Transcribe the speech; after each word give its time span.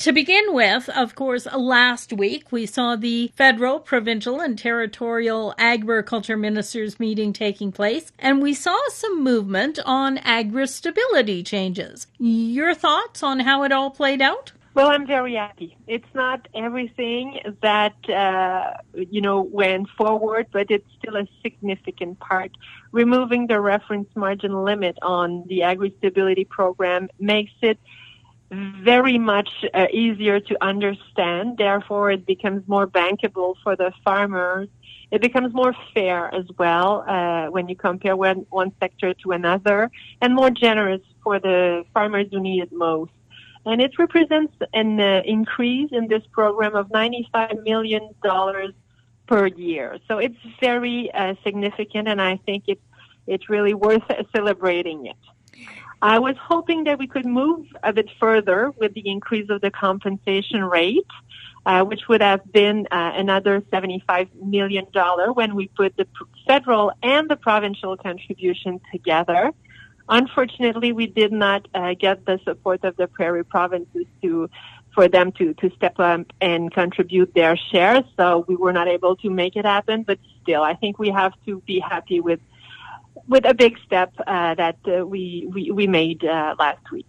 To 0.00 0.12
begin 0.12 0.52
with, 0.52 0.90
of 0.90 1.14
course, 1.14 1.46
last 1.46 2.12
week 2.12 2.52
we 2.52 2.66
saw 2.66 2.96
the 2.96 3.32
federal, 3.34 3.80
provincial, 3.80 4.40
and 4.40 4.58
territorial 4.58 5.54
agriculture 5.56 6.36
ministers 6.36 7.00
meeting 7.00 7.32
taking 7.32 7.72
place, 7.72 8.12
and 8.18 8.42
we 8.42 8.52
saw 8.52 8.76
some 8.90 9.24
movement 9.24 9.78
on 9.86 10.18
agri 10.18 10.66
stability 10.66 11.42
changes. 11.42 12.08
Your 12.18 12.74
thoughts 12.74 13.22
on 13.22 13.40
how 13.40 13.62
it 13.62 13.72
all 13.72 13.90
played 13.90 14.20
out? 14.20 14.52
Well, 14.74 14.88
I'm 14.88 15.06
very 15.06 15.36
happy. 15.36 15.74
It's 15.86 16.14
not 16.14 16.46
everything 16.54 17.40
that, 17.62 17.96
uh, 18.10 18.74
you 18.92 19.22
know, 19.22 19.40
went 19.40 19.88
forward, 19.96 20.48
but 20.52 20.70
it's 20.70 20.86
still 20.98 21.16
a 21.16 21.26
significant 21.42 22.20
part. 22.20 22.50
Removing 22.92 23.46
the 23.46 23.58
reference 23.58 24.14
margin 24.14 24.62
limit 24.62 24.98
on 25.00 25.44
the 25.46 25.62
agri-stability 25.62 26.44
program 26.44 27.08
makes 27.18 27.54
it 27.62 27.78
very 28.50 29.18
much 29.18 29.48
uh, 29.74 29.86
easier 29.92 30.40
to 30.40 30.64
understand. 30.64 31.58
Therefore, 31.58 32.10
it 32.10 32.26
becomes 32.26 32.66
more 32.68 32.86
bankable 32.86 33.54
for 33.62 33.76
the 33.76 33.92
farmers. 34.04 34.68
It 35.10 35.20
becomes 35.20 35.54
more 35.54 35.74
fair 35.94 36.34
as 36.34 36.46
well 36.58 37.04
uh, 37.06 37.46
when 37.50 37.68
you 37.68 37.76
compare 37.76 38.16
one, 38.16 38.46
one 38.50 38.72
sector 38.80 39.14
to 39.14 39.32
another, 39.32 39.90
and 40.20 40.34
more 40.34 40.50
generous 40.50 41.02
for 41.22 41.38
the 41.38 41.84
farmers 41.94 42.26
who 42.30 42.40
need 42.40 42.62
it 42.62 42.72
most 42.72 43.12
and 43.66 43.82
it 43.82 43.98
represents 43.98 44.54
an 44.72 45.00
uh, 45.00 45.22
increase 45.24 45.90
in 45.90 46.06
this 46.06 46.22
program 46.30 46.76
of 46.76 46.88
$95 46.88 47.64
million 47.64 48.08
per 49.26 49.46
year. 49.48 49.98
So 50.06 50.18
it's 50.18 50.36
very 50.60 51.10
uh, 51.12 51.34
significant, 51.42 52.08
and 52.08 52.22
I 52.22 52.36
think 52.46 52.64
it's 52.68 52.80
it's 53.26 53.50
really 53.50 53.74
worth 53.74 54.04
celebrating 54.34 55.06
it. 55.06 55.16
I 56.02 56.18
was 56.18 56.36
hoping 56.38 56.84
that 56.84 56.98
we 56.98 57.06
could 57.06 57.24
move 57.24 57.66
a 57.82 57.92
bit 57.92 58.08
further 58.20 58.70
with 58.76 58.94
the 58.94 59.08
increase 59.08 59.48
of 59.48 59.60
the 59.62 59.70
compensation 59.70 60.62
rate, 60.62 61.06
uh, 61.64 61.84
which 61.84 62.06
would 62.08 62.20
have 62.20 62.52
been 62.52 62.86
uh, 62.90 63.12
another 63.14 63.62
$75 63.72 64.28
million 64.34 64.84
when 65.34 65.54
we 65.54 65.68
put 65.68 65.96
the 65.96 66.06
federal 66.46 66.92
and 67.02 67.30
the 67.30 67.36
provincial 67.36 67.96
contribution 67.96 68.80
together. 68.92 69.52
Unfortunately, 70.08 70.92
we 70.92 71.06
did 71.06 71.32
not 71.32 71.66
uh, 71.74 71.94
get 71.94 72.24
the 72.26 72.38
support 72.44 72.84
of 72.84 72.96
the 72.96 73.08
prairie 73.08 73.44
provinces 73.44 74.04
to 74.22 74.48
for 74.94 75.08
them 75.08 75.30
to, 75.30 75.52
to 75.54 75.70
step 75.76 75.98
up 75.98 76.22
and 76.40 76.72
contribute 76.72 77.34
their 77.34 77.54
share. 77.70 78.02
So 78.16 78.46
we 78.48 78.56
were 78.56 78.72
not 78.72 78.88
able 78.88 79.14
to 79.16 79.28
make 79.28 79.54
it 79.54 79.66
happen. 79.66 80.04
But 80.04 80.18
still, 80.42 80.62
I 80.62 80.74
think 80.74 80.98
we 80.98 81.10
have 81.10 81.34
to 81.44 81.60
be 81.66 81.80
happy 81.80 82.20
with 82.20 82.40
with 83.28 83.44
a 83.44 83.54
big 83.54 83.76
step 83.84 84.12
uh, 84.26 84.54
that 84.54 84.78
uh, 84.86 85.06
we, 85.06 85.48
we 85.52 85.70
we 85.70 85.86
made 85.86 86.24
uh, 86.24 86.54
last 86.58 86.90
week. 86.90 87.06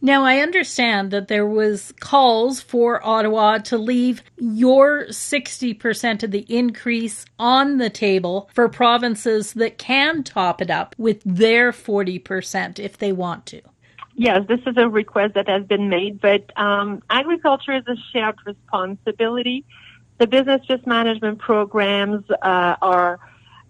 Now, 0.00 0.24
I 0.24 0.38
understand 0.38 1.10
that 1.10 1.28
there 1.28 1.46
was 1.46 1.92
calls 2.00 2.60
for 2.60 3.04
Ottawa 3.06 3.58
to 3.58 3.78
leave 3.78 4.22
your 4.36 5.06
60% 5.06 6.22
of 6.22 6.30
the 6.30 6.46
increase 6.48 7.24
on 7.38 7.78
the 7.78 7.90
table 7.90 8.50
for 8.54 8.68
provinces 8.68 9.52
that 9.54 9.78
can 9.78 10.22
top 10.22 10.60
it 10.60 10.70
up 10.70 10.94
with 10.98 11.22
their 11.24 11.72
40% 11.72 12.78
if 12.78 12.98
they 12.98 13.12
want 13.12 13.46
to. 13.46 13.60
Yes, 14.14 14.44
this 14.48 14.60
is 14.66 14.76
a 14.76 14.88
request 14.88 15.34
that 15.34 15.48
has 15.48 15.64
been 15.64 15.88
made, 15.88 16.20
but 16.20 16.50
um, 16.58 17.02
agriculture 17.08 17.76
is 17.76 17.84
a 17.86 17.94
shared 18.12 18.34
responsibility. 18.44 19.64
The 20.18 20.26
business 20.26 20.68
risk 20.68 20.88
management 20.88 21.38
programs 21.38 22.24
uh, 22.42 22.74
are 22.82 23.20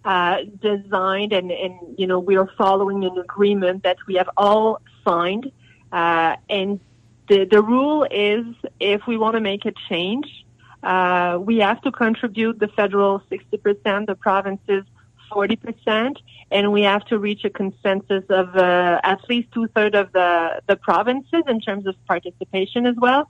uh, 0.05 0.37
designed, 0.61 1.33
and, 1.33 1.51
and 1.51 1.73
you 1.97 2.07
know 2.07 2.19
we 2.19 2.37
are 2.37 2.49
following 2.57 3.03
an 3.03 3.17
agreement 3.17 3.83
that 3.83 3.97
we 4.07 4.15
have 4.15 4.29
all 4.37 4.81
signed 5.05 5.51
uh, 5.91 6.35
and 6.49 6.79
the, 7.27 7.45
the 7.45 7.61
rule 7.61 8.07
is 8.09 8.45
if 8.79 9.05
we 9.07 9.17
want 9.17 9.35
to 9.35 9.41
make 9.41 9.65
a 9.65 9.73
change, 9.87 10.45
uh, 10.83 11.37
we 11.39 11.57
have 11.59 11.81
to 11.81 11.91
contribute 11.91 12.59
the 12.59 12.67
federal 12.69 13.21
60%, 13.31 14.07
the 14.07 14.15
provinces 14.15 14.83
40%, 15.31 16.15
and 16.51 16.71
we 16.71 16.81
have 16.81 17.05
to 17.05 17.19
reach 17.19 17.43
a 17.43 17.49
consensus 17.49 18.23
of 18.29 18.55
uh, 18.55 18.99
at 19.03 19.19
least 19.29 19.51
two 19.51 19.67
thirds 19.67 19.95
of 19.95 20.11
the, 20.11 20.61
the 20.67 20.75
provinces 20.75 21.43
in 21.47 21.61
terms 21.61 21.85
of 21.85 21.95
participation 22.07 22.87
as 22.87 22.95
well. 22.95 23.27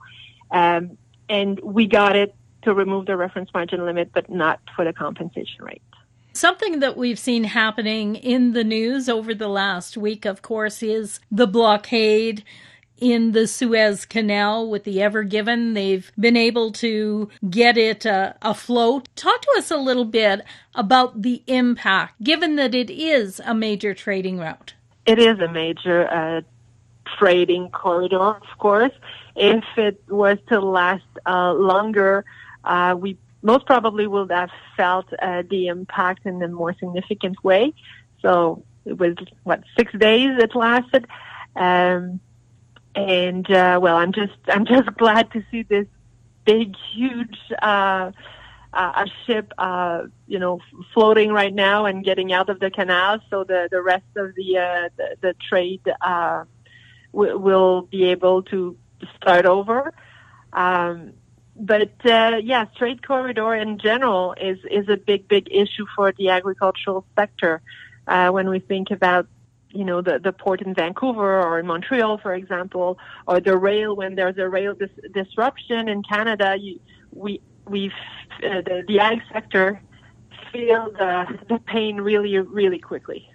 Um, 0.50 0.96
and 1.28 1.60
we 1.60 1.86
got 1.86 2.16
it 2.16 2.34
to 2.62 2.72
remove 2.74 3.06
the 3.06 3.16
reference 3.16 3.50
margin 3.52 3.84
limit, 3.84 4.10
but 4.12 4.30
not 4.30 4.60
for 4.74 4.84
the 4.84 4.92
compensation 4.92 5.64
rate. 5.64 5.82
Something 6.40 6.80
that 6.80 6.96
we've 6.96 7.18
seen 7.18 7.44
happening 7.44 8.16
in 8.16 8.54
the 8.54 8.64
news 8.64 9.10
over 9.10 9.34
the 9.34 9.46
last 9.46 9.98
week, 9.98 10.24
of 10.24 10.40
course, 10.40 10.82
is 10.82 11.20
the 11.30 11.46
blockade 11.46 12.44
in 12.96 13.32
the 13.32 13.46
Suez 13.46 14.06
Canal 14.06 14.66
with 14.70 14.84
the 14.84 15.02
Ever 15.02 15.22
Given. 15.22 15.74
They've 15.74 16.10
been 16.18 16.38
able 16.38 16.72
to 16.72 17.28
get 17.50 17.76
it 17.76 18.06
uh, 18.06 18.32
afloat. 18.40 19.10
Talk 19.16 19.42
to 19.42 19.54
us 19.58 19.70
a 19.70 19.76
little 19.76 20.06
bit 20.06 20.40
about 20.74 21.20
the 21.20 21.42
impact, 21.46 22.22
given 22.22 22.56
that 22.56 22.74
it 22.74 22.88
is 22.88 23.42
a 23.44 23.54
major 23.54 23.92
trading 23.92 24.38
route. 24.38 24.72
It 25.04 25.18
is 25.18 25.40
a 25.40 25.52
major 25.52 26.08
uh, 26.10 26.40
trading 27.18 27.68
corridor, 27.68 28.18
of 28.18 28.58
course. 28.58 28.94
If 29.36 29.64
it 29.76 30.02
was 30.08 30.38
to 30.48 30.58
last 30.58 31.04
uh, 31.26 31.52
longer, 31.52 32.24
uh, 32.64 32.96
we 32.98 33.18
most 33.42 33.66
probably 33.66 34.06
would 34.06 34.30
have 34.30 34.50
felt 34.76 35.06
uh, 35.20 35.42
the 35.48 35.68
impact 35.68 36.26
in 36.26 36.42
a 36.42 36.48
more 36.48 36.74
significant 36.74 37.42
way. 37.42 37.72
So 38.22 38.64
it 38.84 38.98
was 38.98 39.16
what 39.44 39.62
six 39.76 39.92
days 39.92 40.30
it 40.38 40.54
lasted, 40.54 41.06
um, 41.56 42.20
and 42.94 43.50
uh, 43.50 43.78
well, 43.82 43.96
I'm 43.96 44.12
just 44.12 44.32
I'm 44.48 44.66
just 44.66 44.94
glad 44.96 45.30
to 45.32 45.44
see 45.50 45.62
this 45.62 45.86
big, 46.44 46.74
huge 46.92 47.38
uh, 47.62 48.10
uh, 48.72 49.04
ship, 49.26 49.52
uh, 49.58 50.02
you 50.26 50.38
know, 50.38 50.60
floating 50.94 51.30
right 51.32 51.54
now 51.54 51.86
and 51.86 52.04
getting 52.04 52.32
out 52.32 52.48
of 52.48 52.60
the 52.60 52.70
canal. 52.70 53.20
So 53.30 53.44
the 53.44 53.68
the 53.70 53.82
rest 53.82 54.04
of 54.16 54.34
the 54.34 54.58
uh, 54.58 54.88
the, 54.96 55.16
the 55.20 55.34
trade 55.48 55.82
uh, 56.00 56.44
w- 57.12 57.38
will 57.38 57.82
be 57.82 58.04
able 58.04 58.42
to 58.44 58.76
start 59.16 59.46
over. 59.46 59.92
Um, 60.52 61.12
but 61.56 61.92
uh, 62.04 62.38
yeah, 62.42 62.64
trade 62.76 63.06
corridor 63.06 63.54
in 63.54 63.78
general 63.78 64.34
is 64.40 64.58
is 64.70 64.88
a 64.88 64.96
big 64.96 65.28
big 65.28 65.48
issue 65.50 65.86
for 65.94 66.12
the 66.12 66.30
agricultural 66.30 67.04
sector. 67.16 67.60
Uh, 68.06 68.30
when 68.30 68.48
we 68.48 68.58
think 68.58 68.90
about 68.90 69.26
you 69.70 69.84
know 69.84 70.00
the 70.00 70.18
the 70.18 70.32
port 70.32 70.62
in 70.62 70.74
Vancouver 70.74 71.40
or 71.40 71.58
in 71.58 71.66
Montreal, 71.66 72.18
for 72.18 72.34
example, 72.34 72.98
or 73.26 73.40
the 73.40 73.56
rail 73.56 73.94
when 73.94 74.14
there's 74.14 74.38
a 74.38 74.48
rail 74.48 74.74
dis- 74.74 75.12
disruption 75.12 75.88
in 75.88 76.02
Canada, 76.02 76.56
you, 76.58 76.80
we 77.12 77.40
we 77.66 77.92
uh, 78.42 78.62
the, 78.62 78.84
the 78.88 78.98
ag 78.98 79.20
sector 79.32 79.80
feel 80.52 80.90
the 80.92 81.38
the 81.48 81.58
pain 81.66 81.96
really 82.00 82.38
really 82.38 82.78
quickly. 82.78 83.30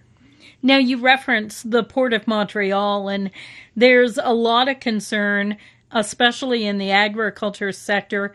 Now 0.62 0.78
you 0.78 0.98
reference 0.98 1.64
the 1.64 1.84
port 1.84 2.14
of 2.14 2.28
Montreal, 2.28 3.08
and 3.08 3.32
there's 3.76 4.18
a 4.18 4.34
lot 4.34 4.68
of 4.68 4.80
concern 4.80 5.58
especially 5.96 6.66
in 6.66 6.78
the 6.78 6.92
agriculture 6.92 7.72
sector, 7.72 8.34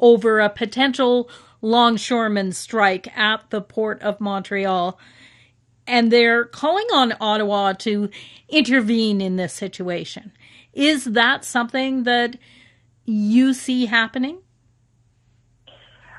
over 0.00 0.40
a 0.40 0.48
potential 0.48 1.30
longshoreman 1.60 2.50
strike 2.50 3.16
at 3.16 3.48
the 3.50 3.60
port 3.60 4.02
of 4.02 4.20
Montreal. 4.20 4.98
And 5.86 6.10
they're 6.10 6.46
calling 6.46 6.86
on 6.92 7.14
Ottawa 7.20 7.74
to 7.74 8.08
intervene 8.48 9.20
in 9.20 9.36
this 9.36 9.52
situation. 9.52 10.32
Is 10.72 11.04
that 11.04 11.44
something 11.44 12.04
that 12.04 12.36
you 13.04 13.52
see 13.52 13.86
happening? 13.86 14.38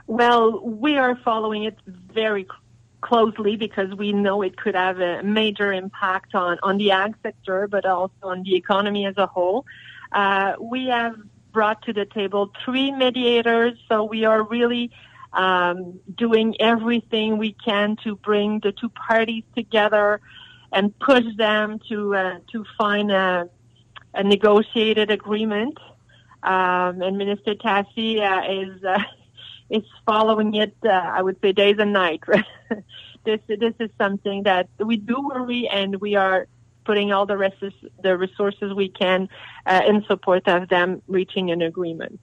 Well, 0.06 0.62
we 0.64 0.98
are 0.98 1.16
following 1.16 1.64
it 1.64 1.78
very 1.88 2.46
closely 3.02 3.56
because 3.56 3.94
we 3.96 4.14
know 4.14 4.42
it 4.42 4.58
could 4.58 4.76
have 4.76 5.00
a 5.00 5.24
major 5.24 5.74
impact 5.74 6.36
on, 6.36 6.60
on 6.62 6.78
the 6.78 6.92
ag 6.92 7.16
sector, 7.24 7.68
but 7.68 7.86
also 7.86 8.14
on 8.22 8.44
the 8.44 8.56
economy 8.56 9.06
as 9.06 9.18
a 9.18 9.26
whole. 9.26 9.66
Uh, 10.14 10.54
we 10.60 10.88
have 10.88 11.16
brought 11.52 11.82
to 11.84 11.94
the 11.94 12.06
table 12.06 12.52
three 12.64 12.92
mediators, 12.92 13.78
so 13.90 14.04
we 14.04 14.26
are 14.26 14.44
really 14.44 14.92
um, 15.34 16.00
doing 16.16 16.56
everything 16.60 17.38
we 17.38 17.54
can 17.54 17.96
to 18.04 18.16
bring 18.18 18.60
the 18.60 18.72
two 18.72 18.90
parties 18.90 19.44
together 19.56 20.22
and 20.72 20.98
push 21.00 21.24
them 21.38 21.80
to 21.90 22.16
uh, 22.16 22.40
to 22.52 22.66
find 22.78 23.12
a, 23.12 23.50
a 24.14 24.24
negotiated 24.24 25.12
agreement. 25.12 25.78
Um, 26.44 27.02
and 27.02 27.18
Minister 27.18 27.56
Tassi 27.56 28.20
uh, 28.20 28.52
is 28.52 28.84
uh, 28.84 29.00
is 29.70 29.84
following 30.06 30.56
it. 30.56 30.76
Uh, 30.84 30.90
I 30.90 31.22
would 31.22 31.38
say 31.42 31.52
days 31.54 31.78
and 31.80 31.94
nights. 31.94 32.28
this 33.24 33.40
this 33.48 33.74
is 33.80 33.90
something 33.98 34.44
that 34.44 34.70
we 34.80 34.98
do 34.98 35.30
worry, 35.34 35.68
and 35.68 36.00
we 36.02 36.16
are 36.16 36.48
putting 36.86 37.12
all 37.12 37.26
the, 37.26 37.38
rest 37.38 37.64
the 38.02 38.18
resources 38.18 38.74
we 38.74 38.90
can 38.90 39.30
uh, 39.66 39.82
in 39.88 40.04
support 40.06 40.48
of 40.48 40.70
them 40.70 41.02
reaching 41.08 41.52
an 41.52 41.62
agreement. 41.62 42.20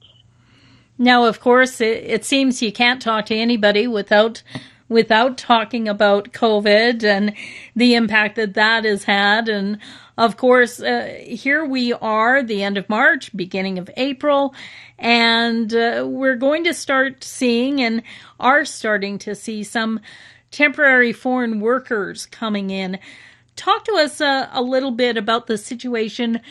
Now, 0.97 1.25
of 1.25 1.39
course, 1.39 1.81
it, 1.81 2.03
it, 2.03 2.25
seems 2.25 2.61
you 2.61 2.71
can't 2.71 3.01
talk 3.01 3.25
to 3.27 3.35
anybody 3.35 3.87
without 3.87 4.43
without 4.87 5.37
talking 5.37 5.87
about 5.87 6.33
COVID 6.33 7.01
and 7.01 7.33
the 7.77 7.95
impact 7.95 8.35
that 8.35 8.55
that 8.55 8.83
has 8.83 9.05
had. 9.05 9.47
And 9.47 9.79
of 10.17 10.35
course, 10.35 10.81
uh, 10.81 11.17
here 11.25 11.63
we 11.63 11.93
are, 11.93 12.43
the 12.43 12.61
end 12.61 12.77
of 12.77 12.89
March, 12.89 13.35
beginning 13.35 13.79
of 13.79 13.89
April, 13.95 14.53
and 14.99 15.73
uh, 15.73 16.05
we're 16.05 16.35
going 16.35 16.65
to 16.65 16.73
start 16.73 17.23
seeing 17.23 17.81
and 17.81 18.03
are 18.37 18.65
starting 18.65 19.17
to 19.19 19.33
see 19.33 19.63
some 19.63 20.01
temporary 20.51 21.13
foreign 21.13 21.61
workers 21.61 22.25
coming 22.25 22.69
in. 22.69 22.99
Talk 23.61 23.85
to 23.85 23.93
us 23.93 24.19
uh, 24.19 24.49
a 24.51 24.63
little 24.63 24.89
bit 24.89 25.17
about 25.17 25.45
the 25.45 25.55
situation 25.55 26.41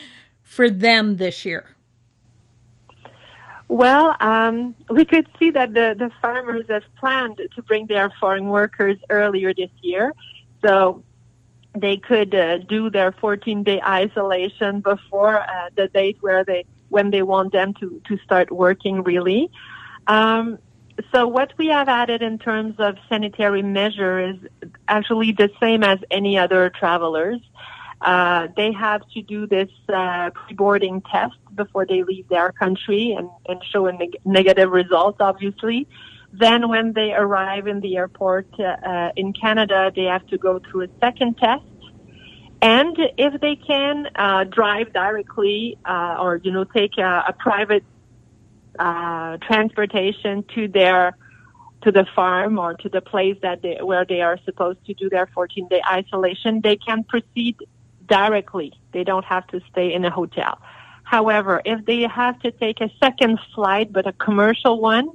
for 0.43 0.69
them 0.69 1.17
this 1.17 1.43
year. 1.43 1.75
Well, 3.67 4.15
um, 4.21 4.75
we 4.89 5.03
could 5.03 5.27
see 5.37 5.49
that 5.51 5.73
the, 5.73 5.93
the 5.99 6.09
farmers 6.21 6.67
have 6.69 6.83
planned 6.97 7.41
to 7.53 7.61
bring 7.63 7.87
their 7.87 8.13
foreign 8.17 8.47
workers 8.47 8.97
earlier 9.09 9.53
this 9.53 9.71
year. 9.81 10.13
So 10.63 11.03
they 11.77 11.97
could 11.97 12.33
uh, 12.33 12.59
do 12.59 12.89
their 12.89 13.11
14 13.11 13.61
day 13.63 13.81
isolation 13.81 14.79
before 14.79 15.41
uh, 15.41 15.69
the 15.75 15.89
date 15.89 16.15
where 16.21 16.45
they, 16.45 16.63
when 16.87 17.11
they 17.11 17.23
want 17.23 17.51
them 17.51 17.73
to, 17.81 18.01
to 18.07 18.17
start 18.19 18.53
working 18.53 19.03
really. 19.03 19.51
Um, 20.07 20.59
so 21.13 21.27
what 21.27 21.53
we 21.57 21.67
have 21.67 21.87
added 21.87 22.21
in 22.21 22.37
terms 22.39 22.75
of 22.79 22.95
sanitary 23.09 23.61
measure 23.61 24.19
is 24.19 24.35
actually 24.87 25.31
the 25.31 25.49
same 25.59 25.83
as 25.83 25.99
any 26.09 26.37
other 26.37 26.69
travelers. 26.69 27.39
Uh, 28.01 28.47
they 28.57 28.71
have 28.71 29.01
to 29.13 29.21
do 29.21 29.45
this 29.45 29.69
uh, 29.93 30.31
pre-boarding 30.31 31.01
test 31.01 31.35
before 31.55 31.85
they 31.85 32.03
leave 32.03 32.27
their 32.29 32.51
country 32.51 33.15
and, 33.17 33.29
and 33.47 33.61
show 33.71 33.85
a 33.85 33.93
neg- 33.93 34.17
negative 34.25 34.71
result, 34.71 35.17
obviously. 35.19 35.87
Then 36.33 36.69
when 36.69 36.93
they 36.93 37.11
arrive 37.13 37.67
in 37.67 37.79
the 37.81 37.97
airport 37.97 38.47
uh, 38.59 39.09
in 39.15 39.33
Canada, 39.33 39.91
they 39.95 40.05
have 40.05 40.25
to 40.27 40.37
go 40.37 40.59
through 40.59 40.83
a 40.83 40.87
second 40.99 41.37
test. 41.37 41.63
And 42.61 42.95
if 43.17 43.41
they 43.41 43.55
can 43.55 44.07
uh, 44.15 44.45
drive 44.45 44.93
directly 44.93 45.77
uh, 45.85 46.17
or, 46.19 46.39
you 46.43 46.51
know, 46.51 46.63
take 46.63 46.97
a, 46.97 47.25
a 47.29 47.33
private 47.37 47.83
uh, 48.79 49.37
transportation 49.37 50.43
to 50.55 50.67
their 50.67 51.15
to 51.83 51.91
the 51.91 52.05
farm 52.15 52.59
or 52.59 52.75
to 52.75 52.89
the 52.89 53.01
place 53.01 53.37
that 53.41 53.61
they, 53.63 53.79
where 53.81 54.05
they 54.05 54.21
are 54.21 54.37
supposed 54.45 54.85
to 54.85 54.93
do 54.93 55.09
their 55.09 55.27
14 55.33 55.67
day 55.67 55.81
isolation, 55.89 56.61
they 56.61 56.75
can 56.75 57.03
proceed 57.03 57.57
directly. 58.05 58.71
They 58.91 59.03
don't 59.03 59.25
have 59.25 59.47
to 59.47 59.61
stay 59.71 59.91
in 59.93 60.05
a 60.05 60.11
hotel. 60.11 60.61
However, 61.03 61.61
if 61.65 61.83
they 61.85 62.01
have 62.03 62.39
to 62.41 62.51
take 62.51 62.81
a 62.81 62.89
second 63.03 63.39
flight, 63.55 63.91
but 63.91 64.07
a 64.07 64.13
commercial 64.13 64.79
one, 64.79 65.09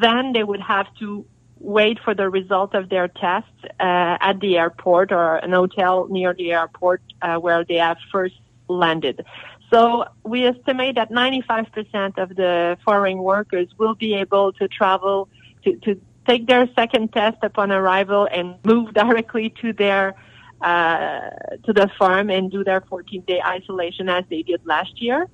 then 0.00 0.32
they 0.32 0.42
would 0.42 0.60
have 0.60 0.86
to 1.00 1.26
wait 1.58 1.98
for 2.04 2.14
the 2.14 2.28
result 2.28 2.74
of 2.74 2.88
their 2.88 3.08
test 3.08 3.46
uh, 3.78 4.18
at 4.20 4.40
the 4.40 4.58
airport 4.58 5.12
or 5.12 5.36
an 5.36 5.52
hotel 5.52 6.08
near 6.08 6.34
the 6.34 6.52
airport 6.52 7.02
uh, 7.22 7.36
where 7.36 7.64
they 7.64 7.76
have 7.76 7.98
first 8.10 8.34
landed. 8.68 9.24
So 9.72 10.04
we 10.22 10.44
estimate 10.46 10.96
that 10.96 11.10
95% 11.10 12.18
of 12.18 12.36
the 12.36 12.76
foreign 12.84 13.18
workers 13.18 13.68
will 13.78 13.94
be 13.94 14.14
able 14.14 14.52
to 14.54 14.68
travel 14.68 15.30
to, 15.64 15.76
to 15.84 16.00
take 16.26 16.46
their 16.46 16.68
second 16.74 17.12
test 17.12 17.38
upon 17.42 17.72
arrival 17.72 18.28
and 18.30 18.56
move 18.64 18.92
directly 18.94 19.54
to 19.62 19.72
their 19.72 20.14
uh, 20.60 21.30
to 21.64 21.72
the 21.72 21.90
farm 21.98 22.30
and 22.30 22.52
do 22.52 22.62
their 22.62 22.82
14 22.82 23.22
day 23.22 23.40
isolation 23.44 24.08
as 24.08 24.24
they 24.30 24.42
did 24.42 24.60
last 24.64 25.00
year. 25.00 25.26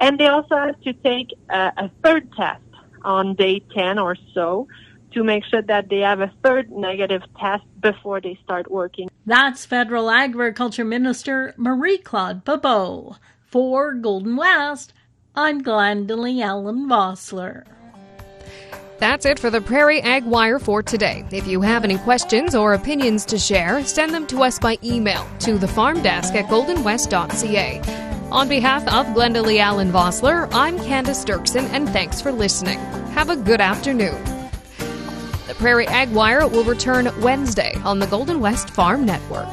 And 0.00 0.18
they 0.18 0.28
also 0.28 0.56
have 0.56 0.80
to 0.82 0.92
take 0.94 1.34
a, 1.50 1.72
a 1.76 1.90
third 2.02 2.32
test 2.32 2.62
on 3.02 3.34
day 3.34 3.60
10 3.74 3.98
or 3.98 4.16
so 4.32 4.68
to 5.12 5.24
make 5.24 5.44
sure 5.44 5.62
that 5.62 5.90
they 5.90 5.98
have 5.98 6.20
a 6.20 6.32
third 6.44 6.70
negative 6.70 7.22
test 7.38 7.64
before 7.80 8.20
they 8.20 8.38
start 8.44 8.70
working. 8.70 9.10
That's 9.26 9.66
Federal 9.66 10.10
Agriculture 10.10 10.84
Minister 10.84 11.54
Marie 11.58 11.98
Claude 11.98 12.44
Bibeau. 12.44 13.16
For 13.50 13.94
Golden 13.94 14.36
West, 14.36 14.92
I'm 15.34 15.64
Glendalee 15.64 16.40
Allen 16.40 16.88
Vossler. 16.88 17.64
That's 19.00 19.26
it 19.26 19.40
for 19.40 19.50
the 19.50 19.60
Prairie 19.60 20.00
Ag 20.02 20.24
Wire 20.24 20.60
for 20.60 20.84
today. 20.84 21.24
If 21.32 21.48
you 21.48 21.60
have 21.62 21.82
any 21.82 21.98
questions 21.98 22.54
or 22.54 22.74
opinions 22.74 23.24
to 23.24 23.38
share, 23.38 23.84
send 23.84 24.14
them 24.14 24.28
to 24.28 24.44
us 24.44 24.60
by 24.60 24.78
email 24.84 25.26
to 25.40 25.58
the 25.58 25.66
farm 25.66 26.00
desk 26.00 26.34
at 26.34 26.44
goldenwest.ca. 26.44 27.80
On 28.30 28.48
behalf 28.48 28.86
of 28.86 29.06
Glendalee 29.16 29.58
Allen 29.58 29.90
Vossler, 29.90 30.48
I'm 30.52 30.78
Candace 30.78 31.24
Dirksen, 31.24 31.68
and 31.70 31.88
thanks 31.88 32.20
for 32.20 32.30
listening. 32.30 32.78
Have 33.14 33.30
a 33.30 33.36
good 33.36 33.60
afternoon. 33.60 34.22
The 35.48 35.56
Prairie 35.56 35.88
Ag 35.88 36.12
Wire 36.12 36.46
will 36.46 36.62
return 36.62 37.10
Wednesday 37.20 37.74
on 37.84 37.98
the 37.98 38.06
Golden 38.06 38.38
West 38.38 38.70
Farm 38.70 39.04
Network. 39.04 39.48